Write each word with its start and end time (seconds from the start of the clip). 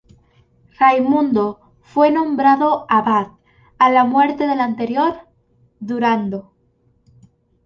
Raimundo 0.79 1.75
fue 1.83 2.09
nombrado 2.09 2.87
abad 2.89 3.33
a 3.77 3.91
la 3.91 4.03
muerte 4.03 4.47
del 4.47 4.59
anterior, 4.59 5.27
Durando. 5.79 6.55